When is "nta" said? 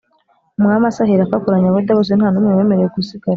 2.15-2.27